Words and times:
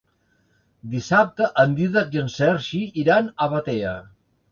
Dissabte 0.93 1.49
en 1.63 1.75
Dídac 1.79 2.17
i 2.17 2.21
en 2.21 2.31
Sergi 2.37 2.81
iran 3.03 3.29
a 3.29 3.49
Batea. 3.53 3.93